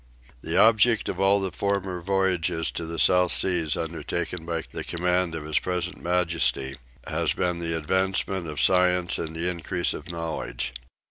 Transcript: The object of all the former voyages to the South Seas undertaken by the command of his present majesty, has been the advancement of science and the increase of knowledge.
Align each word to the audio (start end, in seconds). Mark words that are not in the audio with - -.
The 0.41 0.57
object 0.57 1.09
of 1.09 1.19
all 1.21 1.39
the 1.39 1.51
former 1.51 2.01
voyages 2.01 2.71
to 2.71 2.87
the 2.87 2.97
South 2.97 3.31
Seas 3.31 3.77
undertaken 3.77 4.47
by 4.47 4.63
the 4.71 4.83
command 4.83 5.35
of 5.35 5.43
his 5.43 5.59
present 5.59 6.01
majesty, 6.01 6.75
has 7.05 7.33
been 7.33 7.59
the 7.59 7.77
advancement 7.77 8.47
of 8.47 8.59
science 8.59 9.19
and 9.19 9.35
the 9.35 9.47
increase 9.47 9.93
of 9.93 10.09
knowledge. 10.11 10.73